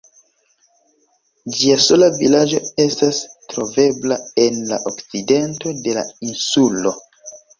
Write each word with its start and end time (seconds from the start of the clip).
Ĝia 1.57 1.75
sola 1.87 2.07
vilaĝo 2.21 2.61
estas 2.85 3.19
trovebla 3.53 4.17
en 4.47 4.57
la 4.71 4.81
okcidento 4.93 5.75
de 5.89 5.97
la 6.01 6.07
insulo. 6.31 6.97